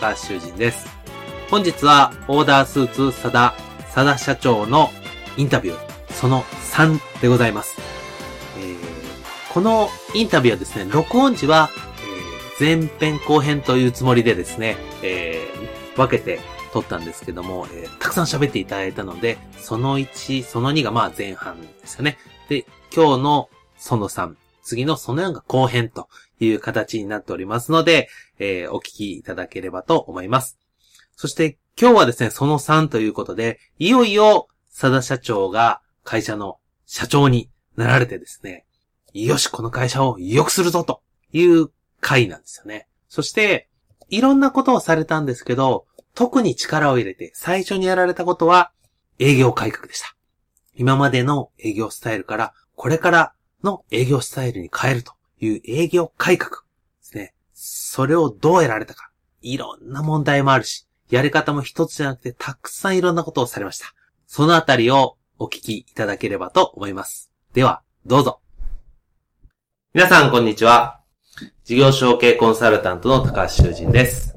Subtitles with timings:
[0.00, 0.88] 高橋修人です。
[1.50, 3.52] 本日はオーダースーツ佐田、
[3.92, 4.88] 佐田社長の
[5.36, 7.76] インタビュー、その3でございます。
[8.58, 8.80] えー
[9.52, 11.68] このインタビューはですね、録音時は、
[12.58, 16.40] えー前編後編というつもりでですね、えー分けて
[16.72, 22.16] 撮ったんですけども、えーたくさん喋っていただいたので、その1、その2がまあ前半ですよね。
[22.48, 26.08] で、今日のその3、次のその4が後編と
[26.40, 30.58] いう形になっておりますので、えーお聞きいただければと思います。
[31.16, 38.66] そして今日はですね、その3ということで、いよいよ佐田社長が会社の社長になられてですね、
[39.12, 41.02] よし、この会社を良くするぞと
[41.32, 41.68] いう
[42.00, 42.88] 回なんですよね。
[43.08, 43.68] そして、
[44.08, 48.72] いろんなことをされたんですけど、特に力を入れて最初にやられたことは
[49.18, 50.14] 営業改革でした。
[50.74, 56.56] 今までの営業スタイルから、これからの営業スタイルに変えるという営業改革で
[57.00, 57.34] すね。
[57.52, 59.10] それをどうやられたか。
[59.42, 63.94] いろんな問題もあるし、やり方も一つじゃなくてたくさんいろんなことをされました。
[64.26, 67.30] そのあたりをお聞きいただければと思います。
[67.52, 68.40] では、どうぞ。
[69.92, 71.00] 皆さん、こんにちは。
[71.64, 74.36] 事業承継コンサルタントの高橋修人です。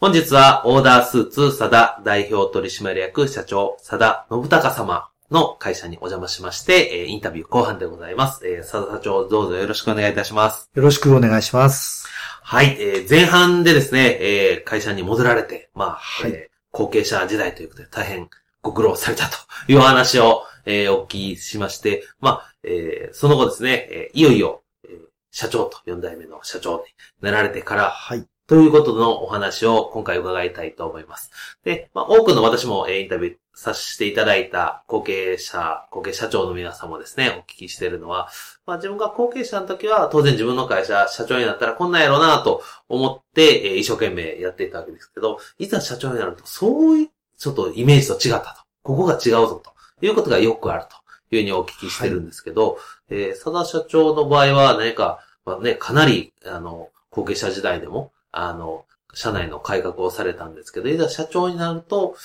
[0.00, 8.46] 本日はオーダースーツ佐田代表取締役社長佐田信孝様の会社にお邪魔しまして、えーインタビュー後半でございます。
[8.46, 10.70] えー佐田社長どうぞよろしくお願いいたします。
[10.74, 12.08] よろしくお願いします。
[12.42, 18.28] はい、えー前半でですね、えー会社に戻られて、まあ、はいえー後継者時代ということで大変
[18.62, 19.36] ご苦労されたと
[19.68, 24.98] いうお話を、えーお聞きしまして、まあ、えーその後ですね、えーいよいよ、えー
[25.30, 26.82] 社長と4代目の社長に
[27.20, 28.26] なられてから、はい。
[28.48, 31.30] ということのお話を今回伺いたいと思います。
[31.62, 38.30] で、まあ、多くの私もえーインタビューさせていただいた後継者、後継社長の皆さんもですね、お聞きしているのは、
[38.64, 48.62] まあ、自分が後継者の時は当然自分の会社、社長になったらこんなんやろうなと思って、えー一生懸命やっていたわけですけど、いざ社長になると、そういう、ちょっとイメージと違ったと。
[48.82, 50.84] ここが違うぞということがよくある
[51.28, 52.78] というふうにお聞きしてるんですけど、
[53.10, 62.16] えー佐田社長の場合は何か、まあね、かなり、あの、後継者時代でも、あの、社内の改革をされたんですけど、いざ社長になると、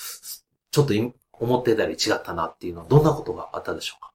[0.70, 4.12] ちょっとい思ってたり違ったなっていうのは、どんなことがあったでしょうか？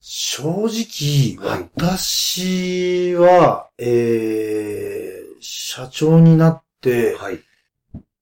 [0.00, 7.40] 正直、はい私は、えー、社長になって、はい。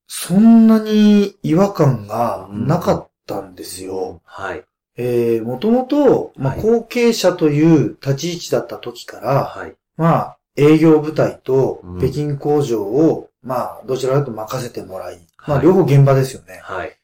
[0.07, 4.23] そんなに違和感がなかったんですよ。
[4.25, 4.65] はい。
[4.97, 9.75] えー、もともと、まあ、はい後継者という立ち位置だった時から、はい。
[9.97, 16.61] まあ、営業部隊とうん北京工場を、まあ、どちらかというと任せてもらい、まあ、はい両方現場ですよね。
[16.63, 16.97] はい。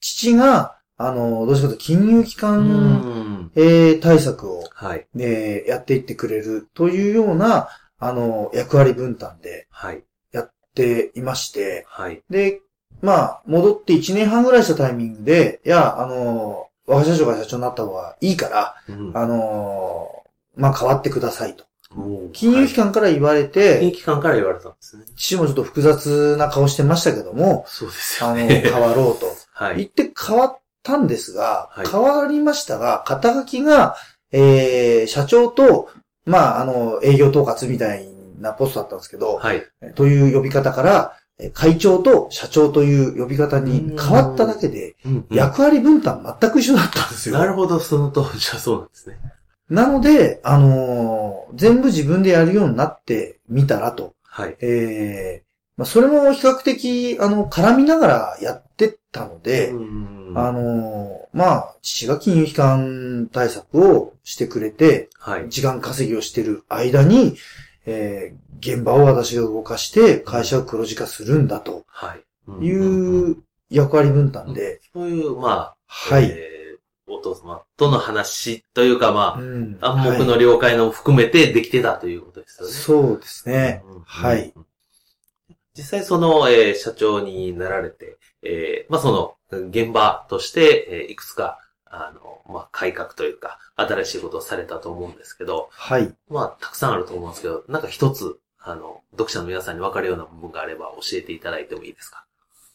[0.00, 3.52] で、父が、あの、どちらかというと金融機う関、ん。
[3.56, 5.06] えー対策を、はい。
[5.18, 7.68] えーやっていってくれるというような、
[7.98, 10.04] あの、役割分担ではい。
[10.32, 12.22] やっていまして、はい。
[12.30, 12.60] で、
[13.02, 20.08] まあ、戻って1年半ぐらいしたタイミングで、いや、あの、若社長が社長になった方がいいから、うんあの、
[20.56, 21.64] まあ、変わってくださいと。
[22.32, 25.04] 金融機関から言われ金融て、機関から言われたんですね。
[25.16, 28.62] 父もちょっと複雑な顔してましたけども、そうですあの、よね。
[28.64, 29.26] 変わろうと。
[29.60, 29.76] はい。
[29.76, 33.94] 言って変わったんですが、はい変わりましたが、肩書きが、
[34.32, 35.90] えー、社長と、
[36.24, 38.08] まあ、あの、営業統括みたい
[38.38, 39.62] なポストだったんですけど、はい。
[39.94, 44.96] という呼び方から、えー会長と社長という呼び方に変わっただけで、
[45.30, 47.38] 役割分担全く一緒だったんですよ。
[47.38, 49.18] なるほど、その当時はそうなんですね。
[49.70, 54.14] なので、あのー全部自分でやるようになってみたらと。
[54.22, 54.56] はい。
[54.60, 55.49] えー
[55.80, 65.48] まあ、それも比較的、あの、絡みながらやってたので、うんあのーまあ、父が金融機関対策をしてくれて、はい。
[65.48, 67.36] 時間稼ぎをしてる間に、
[67.86, 72.20] えー現場を私が動かして会社を黒字化するんだとはい。
[72.66, 73.36] いんんんう
[73.70, 76.24] 役割分担で、そういう、まあ、はい。
[76.26, 76.60] えー
[77.12, 82.72] お父様との話というか、まうんあ、暗黙のはい了解の含めてできてたということですよね。
[82.74, 83.82] そうですね。
[83.84, 84.52] うんはい。。
[85.76, 89.12] 実際その、えー社長になられて、えーまあそ
[89.50, 96.12] の、現場として、えーいくつか、あの、まあ改革というか、新しいことをされたと思うんですけど、はい。
[96.28, 102.24] まあたくさんあると思うんですけど、なんか一つ、あの、読者の皆さんに分かるような部分があれば教えていただいてもいいですか？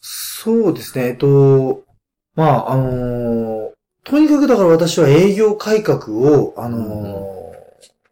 [0.00, 1.08] そうですね。
[1.08, 1.84] えっと、
[2.34, 3.70] まあ、あのー
[4.04, 7.35] とにかくだから私は営業改革を、あのー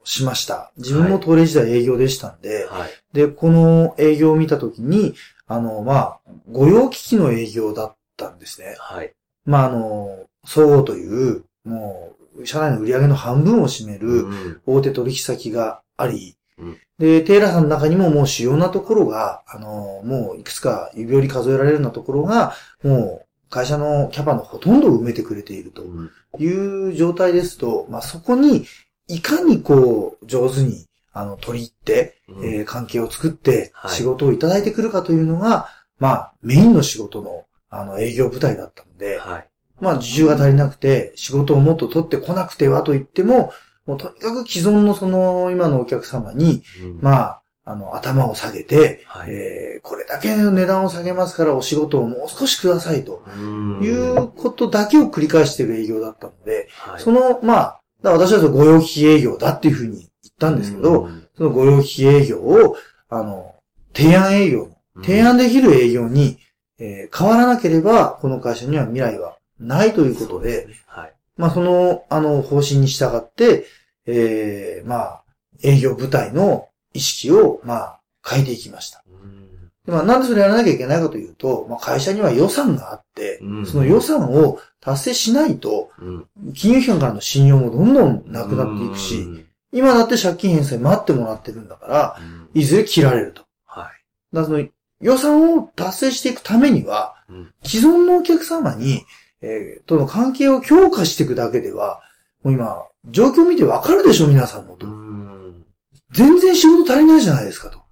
[0.05, 0.73] しました。
[0.77, 2.91] 自分も東レ時代営業でしたんで、はい。
[3.13, 5.15] で、この営業を見たときに、
[5.47, 6.21] あの、まあ、
[6.51, 8.77] 御用機器の営業だったんですね。
[8.79, 9.13] はい。
[9.45, 14.61] まあ、あの、総合という、もう、社内の売り上げの半分を占めるうん。
[14.67, 22.55] 大手取引先があり、うんで、テイラーさんの中にももう主要なところが、あの、もういくつか指折り数えられるようなところが、
[22.85, 26.11] もう会社のキャパのほとんどを埋めてくれているとうん
[26.41, 28.67] いう状態ですと、まあ、そこに
[29.09, 32.45] いかにこう、上手に、あの、取り入って、うん。
[32.45, 33.91] えー関係を作ってはい。
[33.93, 35.69] 仕事をいただいてくるかというのが、
[35.99, 39.49] まあ、メインの仕事の、あの、営業部隊だったので、はい。
[39.81, 43.53] まあ、受注が足りなくて、仕事をもっと取ってこなくてはと言っても、
[43.87, 46.99] もうとにかく既存のその、今のお客様に、うん。
[47.03, 49.31] まあ、あの、頭を下げて、はい。
[49.31, 53.81] えーこれだけの値段を下げますからお仕事をもう少しくださいとうん。
[53.83, 57.01] いうことだけを繰り返している営業だったので、はい。
[57.03, 60.09] その、まあ、だから私はその御用機器営業だっていうふうに言っ
[60.39, 62.77] たんですけど、うんその御用機器営業を、
[63.09, 63.57] あの、
[63.93, 64.69] 提案営業、
[65.03, 66.39] 提案できる営業に、
[66.79, 71.13] えー変わらなければ、この会社には未来はないということで、はい。
[71.37, 73.67] まあ、その、あの、方針に従って、
[74.07, 75.25] えーまあ、
[75.65, 79.03] 営業部隊の意識を、まあ、変えていきました。
[79.09, 79.49] うん
[79.87, 93.43] でまあ、なんでそれやらなきゃいけないかというと、まあ、会社には予算があって、うんその予算を達成しないと、うん金融機関からの信用もどんどんなくなっていくし、うん今だって借金返済待ってもらってるんだから、うんいずれ切られると。
[93.67, 94.35] はい。
[94.35, 94.65] だその
[95.01, 99.05] 予算を達成していくためには、うん既存のお客様に、
[99.43, 102.01] えーとの関係を強化していくだけでは、
[102.43, 104.87] もう今、状況見てわかるでしょ、皆さんもと。
[104.87, 105.65] うん
[106.13, 107.83] 全然仕事足りないじゃないですかと。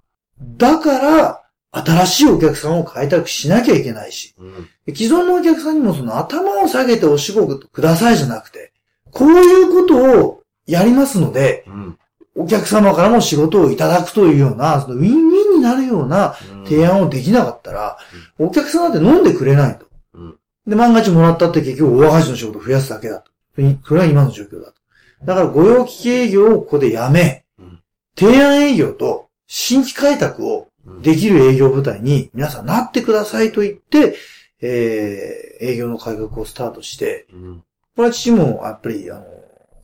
[0.57, 1.42] だから、
[1.75, 8.73] 新しいお客さんを開拓しなきゃいけないし、うん既存のお客さんにもその頭を下げてお仕事くださいじゃなくて、
[9.11, 11.97] こういうことをやりますので、うん
[12.35, 16.33] お客様からも仕事をいただくというような、そのウィンウィンになるような
[16.63, 17.97] 提案をできなかったら、
[18.39, 19.85] お客さんだって飲んでくれないと。
[20.15, 23.31] うんで、万が一もらったって結局大赤字の仕事を増やすだけだと。
[23.85, 24.73] それは今の状況だと。
[25.25, 27.79] だから御用機器営業をここでやめうん、
[28.17, 30.67] 提案営業と新規開拓をうん
[31.01, 34.15] できる営業部隊に皆さんなってくださいと言って、
[34.61, 37.63] えー、営業の改革をスタートして、うん
[37.95, 39.25] これは父もやっぱり、あの、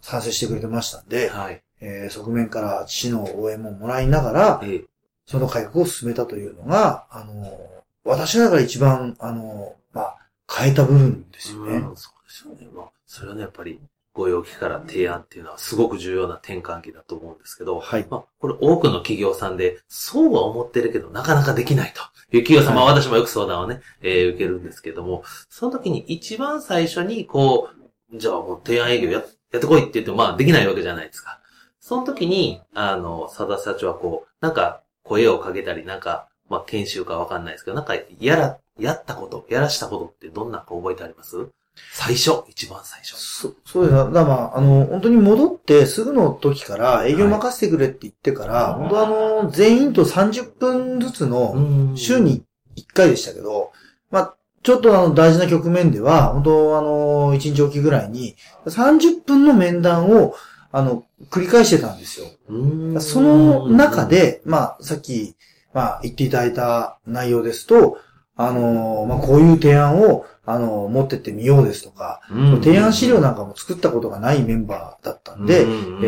[0.02, 1.62] 賛成してくれてましたんで、はい。
[1.80, 4.86] えー側面から父の応援ももらいながら、ええ
[5.28, 7.56] その改革を進めたというのが、あの、
[8.04, 10.18] 私がだから一番、あの、まあ、
[10.52, 11.74] 変えた部分ですよね。
[11.74, 12.68] うんそうですよね。
[12.74, 13.80] まあ、それはね、やっぱり、
[14.14, 18.08] ご用機から提案っていうのはすごく重要な転換期だと思うんですけど、はい。
[18.10, 22.02] まあ、これ多くの企業さんで、そうは思ってるけど、なかなかできないと
[22.36, 27.70] いう企業さん、まあは私もよく相談をね、えー受けるんですけども、その時に一番最初に、こ
[28.12, 31.40] う、じゃあもう提案営業ややってこいって言っても、まあできないわけじゃないですか。
[31.80, 41.50] その時に、あの、佐田社長はこう、なんか声をかけたり、なんか、まあ研修かわかんないですけど、なんかやら、やったこと、やらしたことってどんなか覚えてあります？
[41.94, 43.16] 最初、一番最初。
[43.16, 44.00] そそうですね。
[44.00, 52.44] だからまあ、あの、本当に戻ってすぐの時から営業任せてくれって言ってから、本当あの、全員と30分ずつの週に
[52.78, 53.72] 1回でしたけど、
[54.12, 60.36] まあ、ちょっとあの大事な局面では、本当あの、1日おきぐらいに、30分の面談を、
[60.72, 62.28] あの、繰り返してたんですよ。
[62.50, 65.36] うんその中、で、まあ、さっき、
[65.74, 67.98] まあ、言っていただいた内容ですと、
[68.42, 72.64] あの、まあ、こういう提案を、あの、持ってってみようですとか、うん。
[72.64, 75.66] 提案資料なんかも作ったことがないメンバーだったんで、え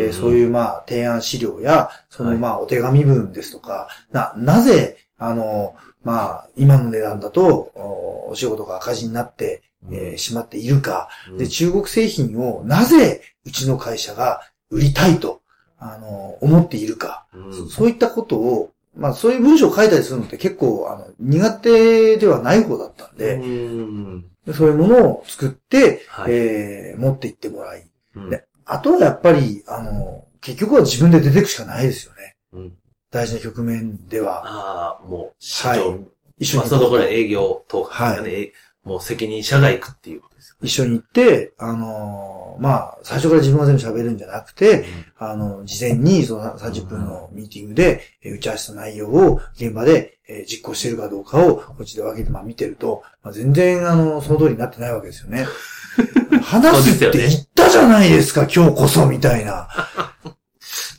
[0.08, 2.32] ーそうういうまあ提案資料や、そはい。
[2.32, 5.74] のまあお手紙文ですとか、な、なぜ、あの、
[6.04, 11.36] まあ今の値段だとおお仕事が赤字になって、ん、えーしまっているか、うん。
[11.36, 15.42] で、中国製品をなぜうちの会社が売りたいと、
[15.78, 17.26] あの、思っているか、
[17.70, 24.26] そういったことを、まあそういう文章を書いたりするのって結構、あの、苦手ではない方だったんで、うん。
[24.54, 26.32] そういうものを作って、はい。
[26.32, 28.30] えー持っていってもらい、うん。
[28.30, 32.36] であとはやっぱり、あの、結局は自分で出ていくしかないですよね。
[32.52, 32.72] うん。
[33.10, 35.98] 大事な局面では、ああ、もう、社長、
[36.38, 38.52] 一緒にまあ、そのこれ営業統括ですかね、はえ
[38.84, 40.58] もう責任者が行くっていうことですよね。
[40.62, 44.84] 一緒に行って、あのーまあ、最初から自分が全部喋るんじゃなくて、
[45.18, 55.46] あの、事前にその30分のミーティングで、えー打ち合わせした内容を現場で、えー実行しているかどうかをこっちで分けてまあ見てると、まあ、全然あの、その通りになってないわけですよね。
[56.42, 59.68] 話すって言ったじゃないですか、今日こそ、みたいな。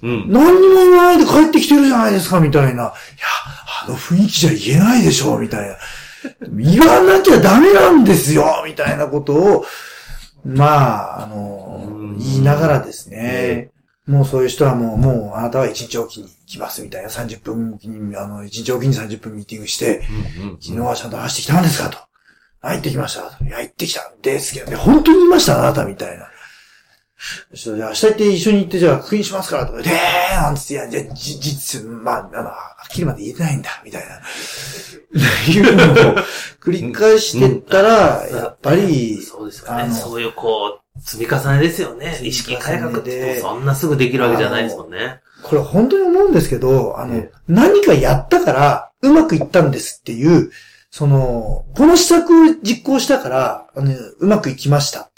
[0.02, 0.26] うん。
[0.30, 2.70] 何にも言わないで帰ってきてるじゃないですか、みたいな。
[2.72, 2.92] いや、
[3.86, 5.76] あの雰囲気じゃ言えないでしょ、みたいな。
[6.58, 9.66] 言わなきゃダメなんですよ、みたいなことを、
[10.46, 13.72] まあ、あのうん、言いながらですね。
[14.06, 17.10] もうそういう人はもう、もう、あなたは一日おきに来ます、みたいな。
[17.10, 20.04] 30分おきに、あの、一日おきに30分ミーティングして、
[20.60, 21.98] 昨日はちゃんと話してきたんですかと。
[22.62, 23.46] あ、行ってきました。
[23.46, 26.28] いや、行ってきたんですけどね、本当に言いました、あなた、みたいな。
[27.52, 34.22] そしたらじゃあ明日行って一緒に行って、じゃあ確認しますから、とか、でーなんつって、いや、じゃあ、じ、実、まあ、あの、はっきりまで言えてないんだ、みたいな。
[35.48, 36.16] いうのを
[36.60, 39.84] 繰り返してったら、やっぱり、そうですよね。
[39.84, 42.20] あのそういうこう、積み重ねですよね。
[42.22, 45.22] 意識改革ってそんなすぐできるわけじゃないですもんね。
[45.44, 50.52] これ本当に思うんですけど、あの、ええ何かやったから、うまくいったんですっていう、
[50.90, 55.10] その、この施策を実行したから、あの、うまくいきました。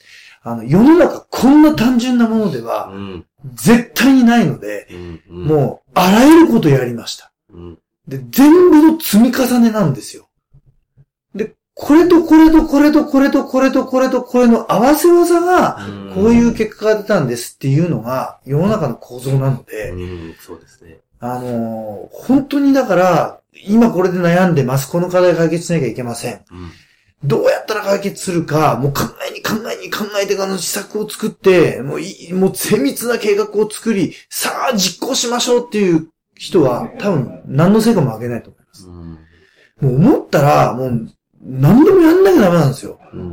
[0.45, 3.25] あの、世の中こんな単純なものでうは、ん。
[3.55, 4.87] 絶対にないので。
[5.27, 7.31] もう、あらゆることやりました。
[7.51, 7.79] うん。
[8.07, 10.27] で、全部の積み重ねなんですよ。
[11.33, 15.79] で、これとこれとこれとこれとこれとこれとこれの合わせ技が、
[16.13, 20.99] こういう結果が出たんですっていうのが世の中の構造なので、うん、そうですね。
[21.19, 24.91] あのー本当にだから、今これで悩んでます。
[24.91, 26.45] この課題解決しなきゃいけません。
[26.51, 26.71] うん。
[27.27, 38.87] どうやったら解決するか、もう考えに考えに考えて、あの施策を作って、もういい、もう精密な計画を作り、さあ実行しましょうっていう人は、多分何の成果も上げないと思います。
[38.87, 39.19] うん。
[39.81, 41.07] もう思ったら、もう
[41.41, 42.99] 何でもやんなきゃダメなんですよ。
[43.13, 43.29] うん。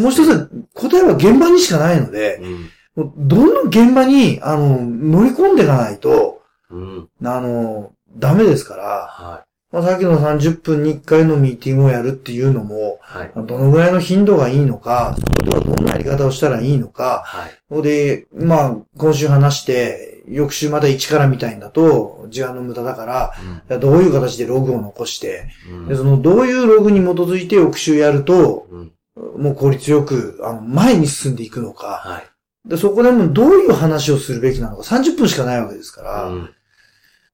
[0.00, 2.70] もう一つは、答えは現場にしかないので、うん。
[2.96, 7.08] もうどんどん現場に、あの、乗り込んでいかないと、うん。
[7.24, 9.44] あの、ダメですから、は
[9.76, 13.18] まあ、さっきの30分に1回のミーティングをやるっていうのも、い。
[13.18, 13.32] はい。
[13.46, 15.14] どのぐらいの頻度がいいのか、
[15.44, 17.46] どんなやり方をしたらいいのか、は
[17.78, 17.82] い。
[17.82, 23.34] で、まあ、今週話して、翌週また一からみたいんだと、時間の無駄だから、
[23.68, 25.88] いやどういう形でログを残して、うん。
[25.88, 28.92] でそのどういうログに基づいて翌週やると、うん。
[29.36, 32.24] もう効率よく、あの、前に進んでいくのか、はい。
[32.66, 36.50] でそこでもどういう話をするべきなのか、30分しかないわけですから、うん。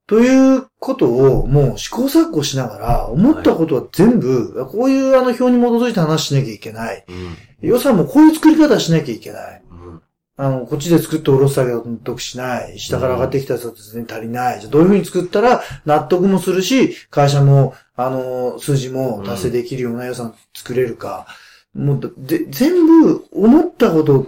[0.07, 7.05] ということをもう試行錯誤しながら、思ったことは全部、こういうあの表に基づいて話しなきゃいけない。
[7.09, 7.37] うん。
[7.61, 9.63] 予算もこういう作り方しなきゃいけない。
[9.71, 10.03] うん。
[10.37, 12.79] あの、こっちで作って下ろすだけだと納得しない。
[12.79, 14.61] 下から上がってきたやつだと全然足りない。
[14.61, 21.27] じゃあどういうふうに作ったら納得もするし、会社も、あの、数字も達成できるような予算作れるか。
[21.75, 24.27] もうで、全部思ったことを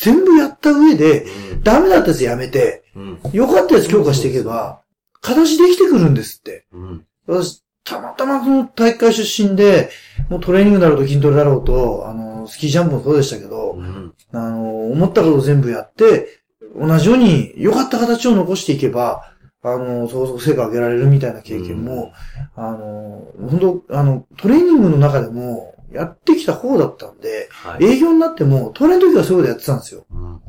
[0.00, 1.26] 全部やった上で、
[1.62, 3.18] ダメだったやつやめて、うん。
[3.32, 4.82] 良かったやつ強化していけば、
[5.20, 6.66] 形できてくるんですって。
[6.72, 7.06] うん。
[7.26, 9.90] 私、たまたまその大会出身で、
[10.28, 14.14] もうトレーニングだろうと筋トレだろうと、あの、スキージャンプもそうでしたけど、うん。
[14.32, 16.40] あの、思ったことを全部やって、
[16.76, 19.30] 同じように良かった形を残していけば、
[19.62, 22.12] あの、そうそう成果を上げられるみたいな経験も、
[22.54, 27.84] あの、本当あの、トレーニングの中でも、やってきた方だったんで、はい。
[27.84, 30.06] 営業になっても、トレーの時はそういうことやってたんですよ。
[30.10, 30.40] うん。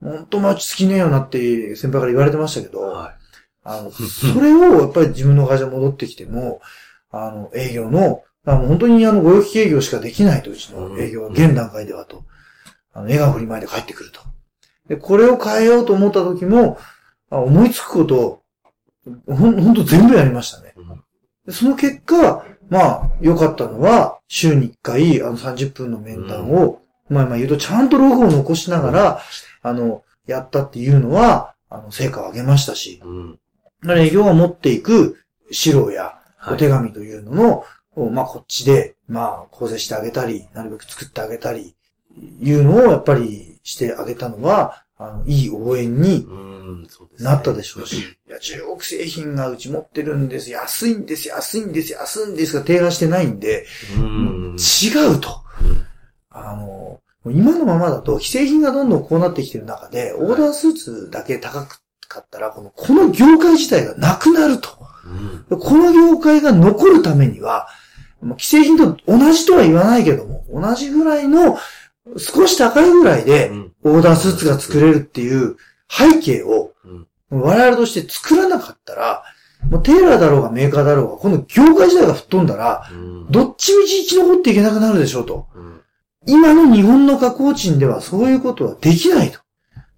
[0.00, 3.14] 本当マッチ好きねえよなって先輩から言われてましたけど、は
[3.64, 6.60] あの、それをやっぱり自分の会社に戻ってきても、
[7.10, 12.24] あの、営業の、あの本当にあの、ご用聞き営業しかできないと、うちの営業は現段階ではと。
[12.92, 14.20] あの、笑顔振りまいて帰ってくると。
[14.88, 16.78] で、これを変えようと思った時も、
[17.30, 18.42] あ思いつくことを、
[19.26, 20.74] ほん、ほんと全部やりましたね。
[20.76, 21.04] うん
[21.46, 29.20] でその結果、まあ、良かったのは、週に1回、あの30分の面談を、まあまあ言うと、ちゃんとログを残しながら、
[29.62, 33.32] あの、やったっていうのは、あの、成果を上げましたし、うん。
[33.82, 35.18] だから営業が持っていく
[35.50, 36.54] 資料やはい。
[36.54, 37.64] お手紙というのの、
[37.96, 41.74] をまあこっちで、まあ構成してあげたり、なるべく作ってあげたり、
[42.40, 46.26] いうのをやっぱりしてあげたのは、あの、いい応援に。
[47.18, 53.66] なったでしょうし、いや、中国製品がうち持ってるんです、安いんです、安いんです、安いんですが提案してないんで、
[53.98, 54.56] うん。
[54.56, 55.42] 違うと。
[56.30, 64.70] あの、今のままだと、既製品がどんどんこうなってきてる中で、オーダースーツだけ高かったら、この、この業界自体がなくなると。
[65.50, 65.58] うん。
[65.58, 67.68] この業界が残るためには、
[68.38, 71.58] 既製品と同じとは言わないけども、同じぐらいの、
[72.18, 73.72] 少し高いぐらいで、うん。
[73.84, 75.56] オーダースーツが作れるっていう
[75.88, 77.06] 背景を、うん。
[77.30, 79.24] 我々として作らなかったら、
[79.70, 83.26] もうテーラーだろうがメーカーだろうが、この業界自体が吹っ飛んだら、うん。
[83.30, 85.48] どっちみち生き残っていけなくなるでしょうと。
[85.54, 85.80] うん。
[86.26, 89.40] 今の日本の加工賃ではそういうことはできないと。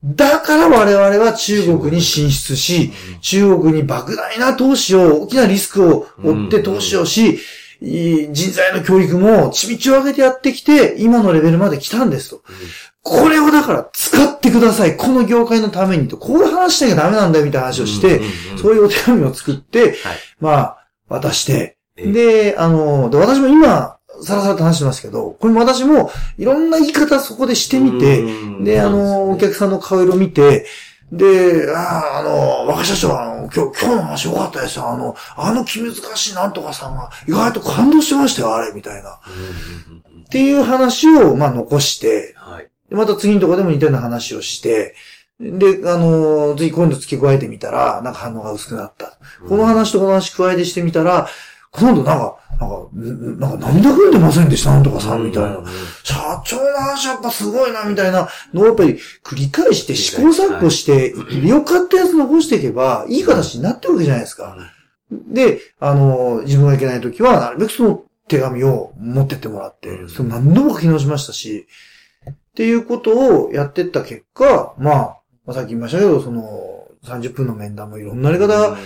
[0.05, 7.41] だから我々は中国に進出し、中国に莫大な投資を、大きなリスクを負って投資をし、
[7.80, 12.42] 人材の教育もちみちを上げてやってきて、今のレベルまで来たんですと。
[13.02, 14.97] これをだから使ってください。
[14.97, 16.18] この業界のためにと。
[16.18, 18.21] こういう話しなきゃダメなんだよみたいな話をして、
[18.56, 19.95] そういうお手紙を作って、はい
[20.40, 28.28] まあ、渡して、ええで、あの、で私も今、さらさらと話してますけど、これも私もいろんな言い方そこでしてみて、う
[28.61, 30.66] んで、あの、お客さんの顔色見て、
[31.13, 34.89] で、ああ、あの、若社長、あの、今日、今日の話良かったですよ。
[34.89, 39.21] あの、あの気難しいなんとかさんが、意外と感動してましたよ、あれ、みたいな。
[40.27, 42.69] っていう話を、まあ、残して、はい。
[42.89, 44.95] でまた次のところでも似たような話をして、
[45.39, 49.19] で、あの、次今度付け加えてみたら、なんか反応が薄くなった。
[49.49, 51.29] この話とこの話加えてしてみたら、
[51.78, 55.62] 今度なんか、なんか、んなんか涙ぐんでませんでした、なんとかさん、みたいな。
[56.02, 56.14] 社
[56.45, 58.28] 長の話やっぱすごいな、みたいな。
[58.54, 61.14] のをやっぱり繰り返して試行錯誤して、
[61.45, 64.56] 良かったやつ残していけば、いい形になってるわけじゃないですか。
[65.11, 70.09] で、あの、自分がいけないときは、なるべくその手紙を持ってってもらってう、ん。
[70.09, 71.66] それ何度も書き直しましたし、
[72.30, 74.95] っていうことをやってった結果、まあ、
[75.45, 78.23] まあ、さっき言いましたけど、その、30分の面談もいろん。
[78.23, 78.76] なやり方うん。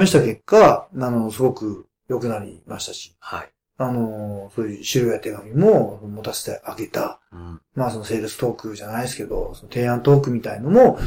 [0.00, 3.50] 試した結果、あの、すごく良くなりましたし、はい。
[3.76, 7.20] あの、そういう資料や手紙も持たせてあげた。
[7.32, 10.98] うんまあそのセールストークじゃないですけど、その提案トークみたいのも、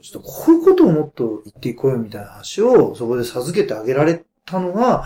[0.00, 5.04] ちょっとこういうことをもっと言っていこうよみたいな話をそこで授けてあげられたのが、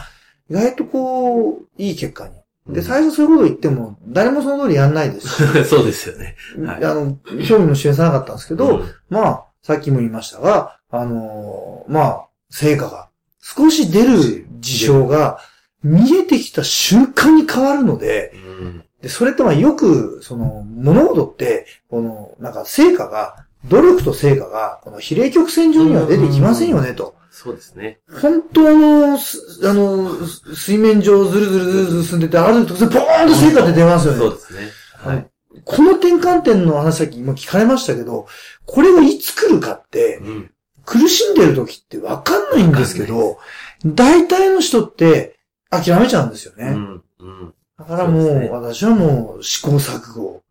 [0.50, 2.35] 意外とこう、いい結果に。
[2.68, 6.37] で、最初そういうことを言っても、誰もその通りやんないですし、 そうですよね。
[6.64, 7.16] はいあの、
[7.47, 13.07] 興味も示さなかったんですけど、うんまあ、さっきも言いましたが、あのーまあ、成果が、
[13.57, 15.38] 少し出る事象が
[15.83, 27.15] 見えてきた瞬間に変わるので、うんで、それってまあよく、その、物事って、この、なんか成果が、努力と成果が、この比例曲線上には出てきませんよね、と。
[27.30, 28.00] そうですね。
[28.21, 34.19] 本当の、すあの、す水面上ずるずるずるずる進んでて、ある時突然ポーンと成果って出ますよね。
[34.19, 34.61] そうですね。
[34.95, 35.26] はい。
[35.65, 38.26] この転換点の話さっき今聞かれましたけど、
[38.67, 40.50] これがいつ来るかって、うん
[40.88, 43.38] 苦しんでる時ってわかんないんですけど、
[43.84, 45.38] 大体の人って
[45.70, 46.68] 諦めちゃうんですよね。
[46.68, 47.02] うん。
[47.18, 47.54] うん。
[47.78, 50.42] だからもう、私はもう試行錯誤、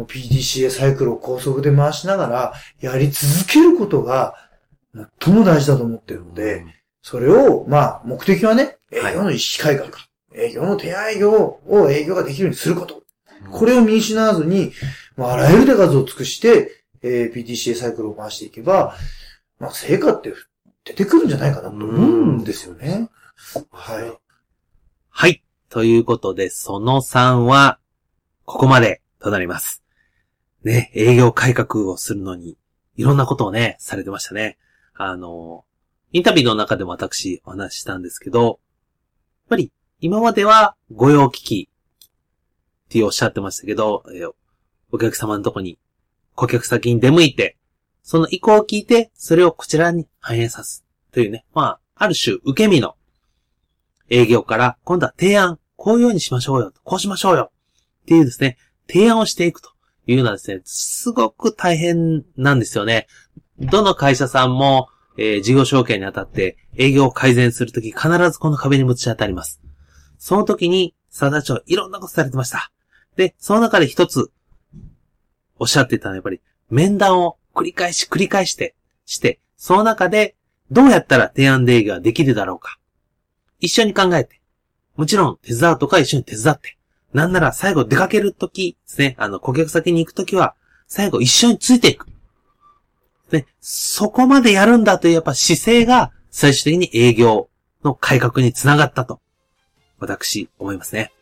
[0.00, 4.34] PDCA サイクルを高速で回しながらやり続けることが
[5.22, 6.66] 最も大事だと思ってるので、
[7.00, 9.90] それを、まあ、目的はね、営業の意識改革、
[10.34, 13.04] 営業の提案営業を営業ができるようにすること。
[13.52, 14.72] これを見失わずに、
[15.16, 18.96] まあ、あらゆる手数を尽くして、えー PTCA サイクルを回していけば、
[19.58, 20.32] まあ、成果って
[20.84, 23.08] 出てくるんじゃないかなと思うんですよね。
[23.70, 24.12] はい。
[25.08, 25.42] はい。
[25.68, 27.78] ということで、その3は、
[28.44, 29.82] ここまでとなります。
[30.62, 32.58] ね、営業改革をするのに、
[32.96, 34.58] いろんなことをね、されてましたね。
[34.94, 35.64] あの、
[36.12, 38.56] インタビューの中でも私お話ししたんですけど、やっ
[39.48, 44.32] ぱり今までは御用聞きっておっしゃってましたけど、えー
[44.92, 45.76] お客様のとこに
[46.36, 47.56] 顧客先に出向いて、
[48.04, 50.84] その意向を聞いて、それをこちらに反映さす。
[51.10, 52.96] というね、まあ、ある種受け身の
[54.10, 57.50] 営業から、今度は提案、こういうようにしましょうよ、こうしましょうよ、
[58.02, 59.70] っていうですね、提案をしていくと
[60.06, 63.06] いうのはですね、すごく大変なんですよね。
[63.58, 69.62] どの会社さんも、えー事業承継にあたって営業を改善するとき必ずこの壁にぶち当たります。
[70.18, 72.70] その時に、佐田長いろんなことされてました。
[73.16, 74.30] で、その中で一つ、
[75.58, 78.74] おっしゃっていたのはやっぱり、面談を繰り返し繰り返して、
[79.06, 80.34] して、その中で、
[80.70, 82.78] どうやったら提案で営業ができるだろうか。
[83.60, 84.40] 一緒に考えて。
[84.96, 86.76] もちろん、手伝うとか一緒に手伝って。
[87.12, 90.54] なんなら最後出かけるときですね、あの、顧客先に行くときは、
[90.88, 92.06] 最後一緒についていく。
[93.30, 97.48] ね、そこまでやるんだというやっぱ姿勢が、最終的に営業
[97.84, 99.20] の改革につながったと、
[99.98, 101.12] 私、思いますね。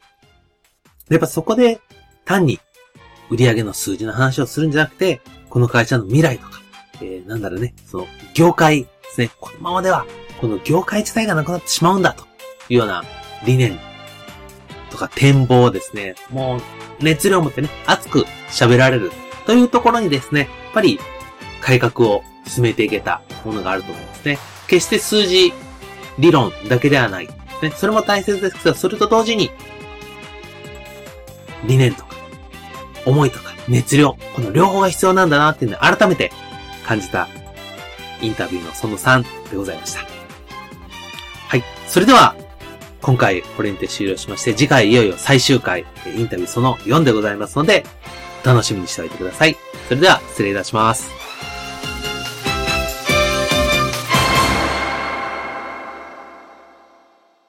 [1.10, 1.80] やっぱそこで、
[2.24, 2.58] 単に、
[3.30, 5.20] 売上の数字の話をするんじゃなくて、
[5.52, 6.62] この会社の未来とか、
[7.02, 10.06] えー、なんだろうね、その、業界ですね、このままでは、
[10.40, 12.24] この業界自体がなくなってしまうんだと
[12.70, 13.04] いうような
[13.44, 13.78] 理念
[14.88, 19.12] とか展望をですね、もう熱量を持ってね、熱く喋られる
[19.44, 20.98] というところにですね、やっぱり
[21.60, 24.38] 改革を進めていけたものがあると思うんですね。
[24.68, 25.52] 決して数字、
[26.18, 27.28] 理論だけではない。
[27.60, 29.50] ね、それも大切ですけど、それと同時に、
[31.66, 32.16] 理念とか、
[33.04, 36.32] 思いとか、熱量、この両方が必要なんだなっていうのを改めて
[36.86, 37.28] 感じた
[38.20, 40.00] インタビューのその3でございました。
[41.48, 42.34] はいそれでは、
[43.02, 47.84] 今回これにて終了しまして、次回いよいよ最終回、インタビューその4でございますので、
[48.44, 49.56] 楽しみにしておいてください。
[49.88, 51.21] それでは、失礼いたします。